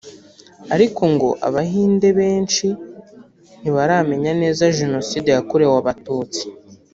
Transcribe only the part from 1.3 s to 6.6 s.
Abahinde benshi ntibaramenya neza Jenoside yakorewe Abatutsi